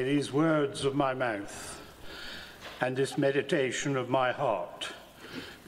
[0.00, 1.78] May these words of my mouth
[2.80, 4.88] and this meditation of my heart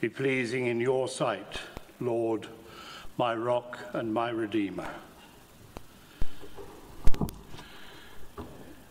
[0.01, 1.59] be pleasing in your sight,
[1.99, 2.47] Lord,
[3.15, 4.89] my rock and my redeemer.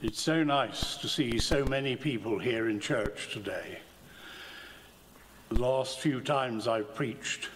[0.00, 3.81] It's so nice to see so many people here in church today.
[5.48, 7.48] The last few times I've preached,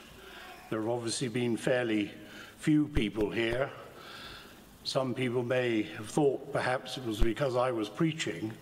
[0.70, 2.10] there have obviously been fairly
[2.58, 3.70] few people here.
[4.86, 8.52] Some people may have thought perhaps it was because I was preaching,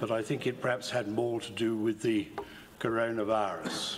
[0.00, 2.28] but I think it perhaps had more to do with the
[2.78, 3.96] coronavirus.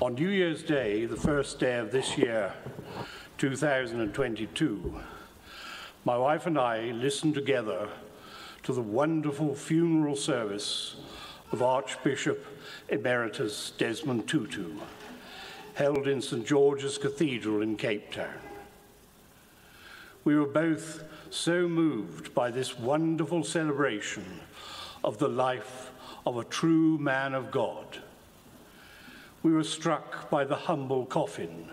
[0.00, 2.52] On New Year's Day, the first day of this year,
[3.38, 5.00] 2022,
[6.04, 7.88] my wife and I listened together
[8.62, 10.94] to the wonderful funeral service
[11.50, 12.46] of Archbishop
[12.88, 14.76] Emeritus Desmond Tutu,
[15.74, 18.40] held in St George's Cathedral in Cape Town.
[20.24, 24.24] We were both so moved by this wonderful celebration
[25.02, 25.90] of the life
[26.26, 27.98] of a true man of God.
[29.42, 31.70] We were struck by the humble coffin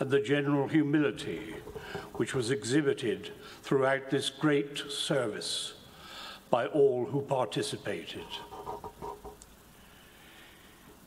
[0.00, 1.54] and the general humility
[2.14, 3.30] which was exhibited
[3.62, 5.74] throughout this great service
[6.48, 8.24] by all who participated.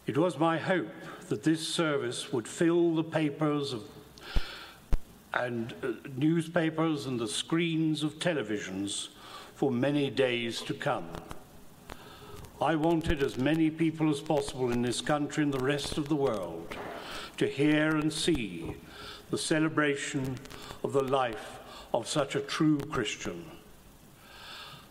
[0.05, 0.91] It was my hope
[1.29, 3.83] that this service would fill the papers of,
[5.33, 9.07] and uh, newspapers and the screens of televisions
[9.55, 11.07] for many days to come.
[12.61, 16.15] I wanted as many people as possible in this country and the rest of the
[16.15, 16.75] world
[17.37, 18.75] to hear and see
[19.31, 20.37] the celebration
[20.83, 21.59] of the life
[21.93, 23.45] of such a true Christian.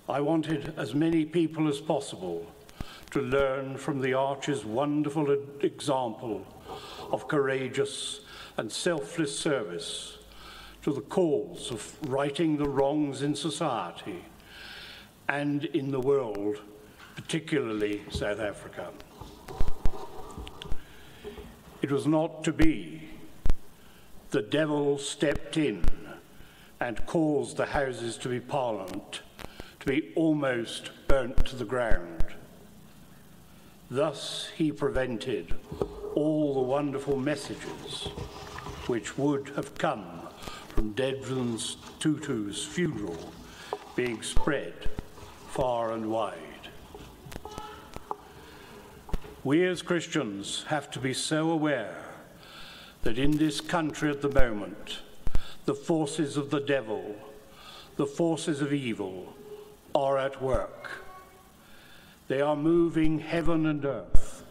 [0.09, 2.51] I wanted as many people as possible
[3.13, 6.47] to learn from the Archer's wonderful example
[7.11, 8.21] of courageous
[8.56, 10.19] and selfless service
[10.83, 14.25] to the cause of righting the wrongs in society
[15.28, 16.61] and in the world,
[17.15, 18.91] particularly South Africa.
[21.81, 23.09] It was not to be.
[24.31, 25.84] The devil stepped in
[26.81, 29.22] and caused the Houses to be Parliament
[29.83, 32.25] to be almost burnt to the ground.
[33.92, 35.53] Thus he prevented
[36.14, 38.04] all the wonderful messages
[38.86, 40.03] which would have come
[40.69, 41.60] from Desmond
[42.00, 43.34] Tutu's funeral
[43.94, 44.72] being spread
[45.50, 46.70] far and wide.
[49.44, 52.03] We as Christians have to be so aware
[53.03, 55.00] that in this country at the moment,
[55.66, 57.14] the forces of the devil,
[57.97, 59.34] the forces of evil,
[59.94, 61.02] are at work.
[62.32, 64.43] They are moving heaven and earth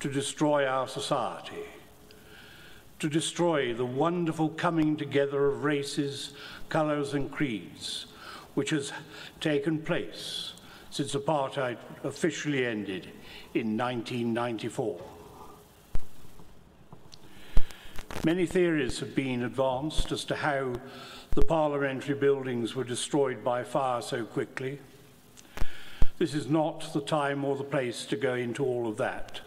[0.00, 1.62] to destroy our society,
[2.98, 6.32] to destroy the wonderful coming together of races,
[6.68, 8.06] colours, and creeds,
[8.54, 8.92] which has
[9.38, 10.54] taken place
[10.90, 13.04] since apartheid officially ended
[13.54, 15.00] in 1994.
[18.24, 20.72] Many theories have been advanced as to how
[21.36, 24.80] the parliamentary buildings were destroyed by fire so quickly.
[26.18, 29.40] This is not the time or the place to go into all of that.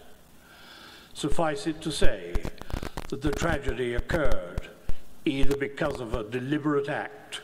[1.14, 2.34] Suffice it to say
[3.10, 4.70] that the tragedy occurred
[5.24, 7.42] either because of a deliberate act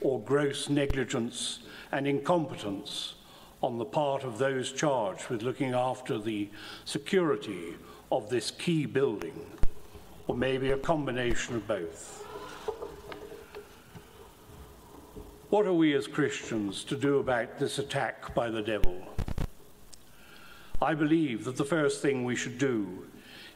[0.00, 1.60] or gross negligence
[1.92, 3.14] and incompetence
[3.62, 6.48] on the part of those charged with looking after the
[6.84, 7.74] security
[8.10, 9.46] of this key building,
[10.26, 12.27] or maybe a combination of both.
[15.50, 19.02] What are we as Christians to do about this attack by the devil?
[20.82, 23.06] I believe that the first thing we should do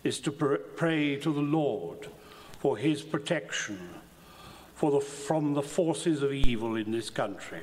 [0.02, 2.08] is to pr pray to the Lord
[2.58, 3.90] for his protection
[4.74, 7.60] for the, from the forces of evil in this country.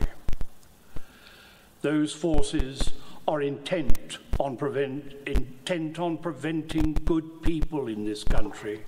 [1.81, 2.93] Those forces
[3.27, 8.81] are intent on, prevent, intent on preventing good people in this country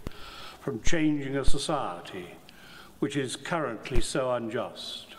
[0.60, 2.36] from changing a society
[3.00, 5.16] which is currently so unjust.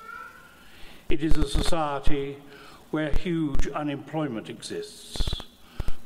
[1.13, 2.39] It is a society
[2.91, 5.43] where huge unemployment exists,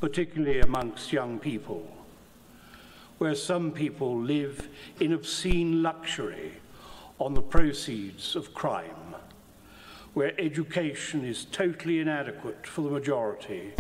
[0.00, 1.88] particularly amongst young people,
[3.18, 4.68] where some people live
[4.98, 6.54] in obscene luxury
[7.20, 9.14] on the proceeds of crime
[10.14, 13.74] where education is totally inadequate for the majority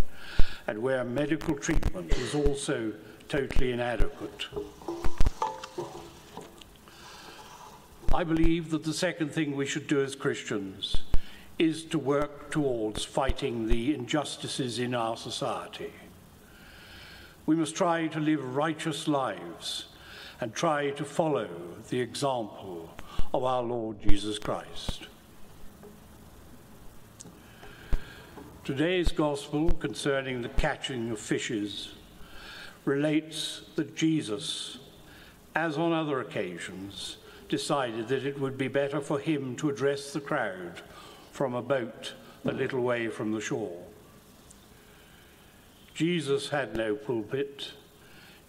[0.68, 2.92] and where medical treatment is also
[3.28, 4.46] totally inadequate.
[8.14, 11.02] I believe that the second thing we should do as Christians
[11.58, 15.92] is to work towards fighting the injustices in our society.
[17.46, 19.86] We must try to live righteous lives
[20.40, 21.48] and try to follow
[21.88, 22.94] the example
[23.32, 25.06] of our Lord Jesus Christ.
[28.64, 31.94] Today's gospel concerning the catching of fishes
[32.84, 34.78] relates that Jesus,
[35.54, 37.16] as on other occasions,
[37.48, 40.82] decided that it would be better for him to address the crowd
[41.36, 42.14] from a boat
[42.46, 43.76] a little way from the shore.
[45.92, 47.72] Jesus had no pulpit.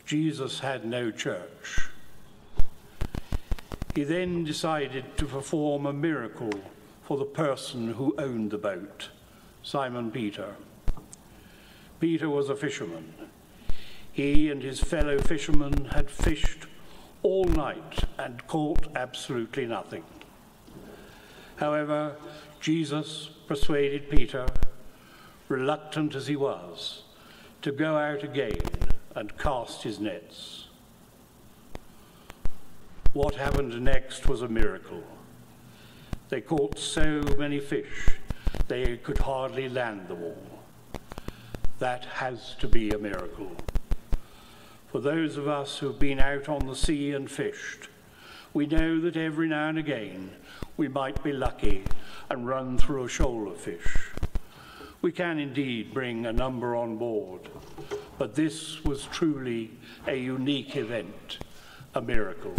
[0.06, 1.89] Jesus had no church.
[3.94, 6.54] He then decided to perform a miracle
[7.04, 9.10] for the person who owned the boat,
[9.63, 10.56] Simon Peter.
[12.00, 13.13] Peter was a fisherman.
[14.13, 16.68] He and his fellow fishermen had fished
[17.22, 20.06] all night and caught absolutely nothing.
[21.57, 22.15] However,
[22.59, 24.45] Jesus persuaded Peter,
[25.50, 27.04] reluctant as he was,
[27.62, 28.62] to go out again
[29.15, 30.68] and cast his nets.
[33.13, 35.04] What happened next was a miracle.
[36.30, 38.10] They caught so many fish
[38.68, 40.60] they could hardly land them all.
[41.80, 43.51] That has to be a miracle.
[44.92, 47.89] For those of us who've been out on the sea and fished,
[48.54, 50.32] we know that every now and again
[50.78, 51.84] we might be lucky
[52.30, 54.12] and run through a shoal of fish.
[55.02, 57.42] We can indeed bring a number on board,
[58.18, 59.72] but this was truly
[60.08, 61.40] a unique event,
[61.94, 62.56] a miracle.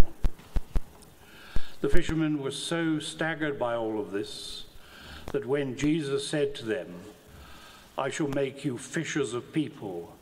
[1.81, 4.64] The fishermen were so staggered by all of this
[5.32, 6.94] that when Jesus said to them,
[7.96, 10.17] I shall make you fishers of people,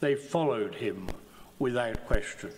[0.00, 1.08] they followed him
[1.58, 2.52] without question.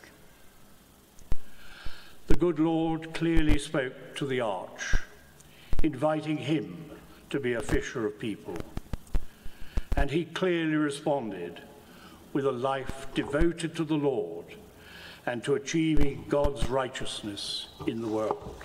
[2.38, 4.94] Good Lord clearly spoke to the arch,
[5.82, 6.88] inviting him
[7.31, 8.56] to be a fisher of people.
[9.96, 11.61] And he clearly responded
[12.32, 14.44] with a life devoted to the Lord
[15.26, 18.62] and to achieving God's righteousness in the world.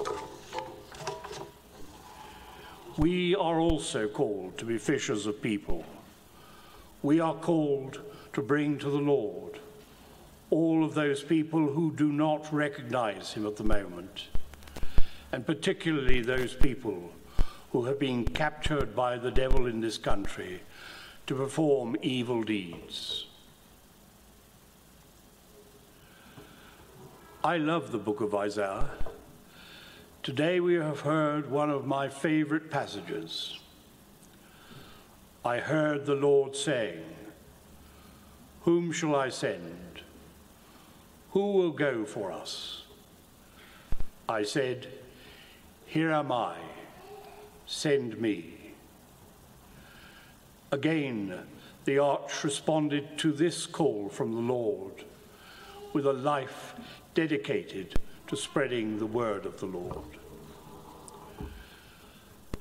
[2.98, 5.84] We are also called to be fishers of people.
[7.02, 8.02] We are called
[8.34, 9.58] to bring to the Lord
[10.54, 14.28] all of those people who do not recognize him at the moment,
[15.32, 17.10] and particularly those people
[17.72, 20.62] who have been captured by the devil in this country
[21.26, 23.26] to perform evil deeds.
[27.44, 28.92] I love the book of Isaiah.
[30.22, 33.58] Today we have heard one of my favorite passages.
[35.44, 37.16] I heard the Lord saying,
[38.62, 39.93] Whom shall I send?
[41.34, 42.84] Who will go for us?
[44.30, 44.88] I said,
[45.88, 46.58] Here am I,
[47.66, 48.54] send me.
[50.72, 51.40] Again,
[51.86, 55.04] the arch responded to this call from the Lord
[55.92, 56.76] with a life
[57.16, 57.96] dedicated
[58.28, 60.06] to spreading the word of the Lord.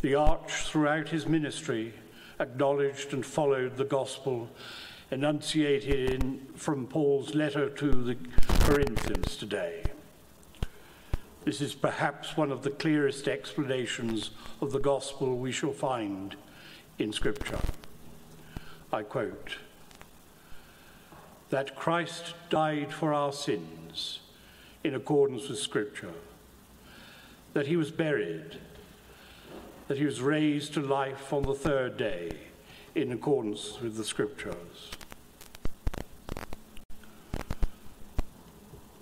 [0.01, 1.93] The arch, throughout his ministry,
[2.41, 4.49] acknowledged and followed the gospel
[5.12, 8.17] enunciated in, from Paul's letter to the
[8.61, 9.82] Corinthians today.
[11.44, 14.31] This is perhaps one of the clearest explanations
[14.63, 16.34] of the gospel we shall find
[16.98, 17.58] in Scripture.
[18.91, 19.56] I quote,
[21.51, 24.20] that Christ died for our sins
[24.82, 26.15] in accordance with Scripture,
[27.53, 28.56] that he was buried,
[29.89, 32.39] that he was raised to life on the third day
[32.94, 34.91] in accordance with the Scriptures,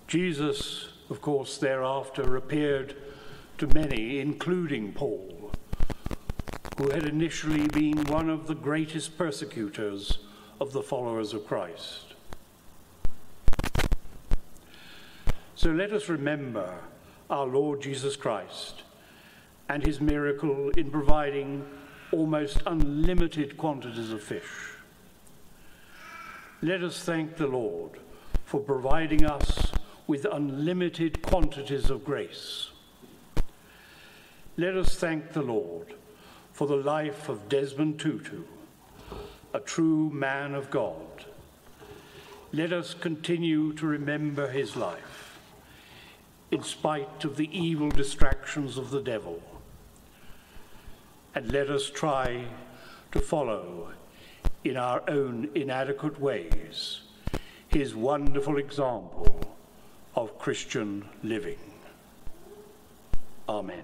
[0.07, 2.95] Jesus, of course, thereafter appeared
[3.57, 5.51] to many, including Paul,
[6.77, 10.19] who had initially been one of the greatest persecutors
[10.59, 12.15] of the followers of Christ.
[15.55, 16.73] So let us remember
[17.29, 18.83] our Lord Jesus Christ
[19.69, 21.65] and his miracle in providing
[22.11, 24.71] almost unlimited quantities of fish.
[26.61, 27.99] Let us thank the Lord
[28.45, 29.71] for providing us
[30.07, 32.69] with unlimited quantities of grace.
[34.57, 35.95] Let us thank the Lord
[36.51, 38.43] for the life of Desmond Tutu,
[39.53, 41.25] a true man of God.
[42.51, 45.39] Let us continue to remember his life,
[46.51, 49.41] in spite of the evil distractions of the devil.
[51.33, 52.45] And let us try
[53.11, 53.89] to follow
[54.63, 57.01] in our own inadequate ways
[57.69, 59.39] his wonderful example
[60.15, 61.59] of Christian living.
[63.47, 63.83] Amen.